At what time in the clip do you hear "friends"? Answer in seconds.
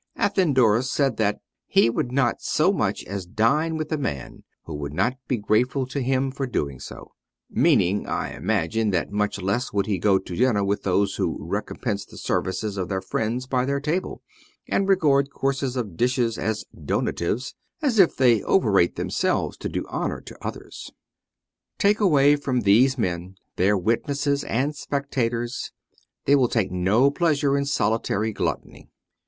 13.03-13.45